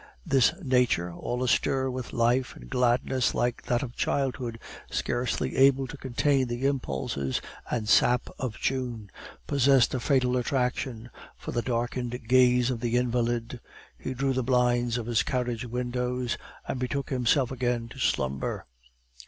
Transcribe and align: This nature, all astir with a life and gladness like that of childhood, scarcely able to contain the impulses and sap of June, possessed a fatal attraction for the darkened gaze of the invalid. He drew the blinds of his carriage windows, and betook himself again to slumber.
This 0.25 0.51
nature, 0.63 1.13
all 1.13 1.43
astir 1.43 1.91
with 1.91 2.11
a 2.11 2.15
life 2.15 2.55
and 2.55 2.71
gladness 2.71 3.35
like 3.35 3.61
that 3.67 3.83
of 3.83 3.95
childhood, 3.95 4.57
scarcely 4.89 5.55
able 5.55 5.85
to 5.85 5.95
contain 5.95 6.47
the 6.47 6.65
impulses 6.65 7.39
and 7.69 7.87
sap 7.87 8.27
of 8.39 8.57
June, 8.57 9.11
possessed 9.45 9.93
a 9.93 9.99
fatal 9.99 10.37
attraction 10.37 11.11
for 11.37 11.51
the 11.51 11.61
darkened 11.61 12.27
gaze 12.27 12.71
of 12.71 12.79
the 12.79 12.97
invalid. 12.97 13.59
He 13.95 14.15
drew 14.15 14.33
the 14.33 14.41
blinds 14.41 14.97
of 14.97 15.05
his 15.05 15.21
carriage 15.21 15.67
windows, 15.67 16.35
and 16.67 16.79
betook 16.79 17.11
himself 17.11 17.51
again 17.51 17.87
to 17.89 17.99
slumber. 17.99 18.65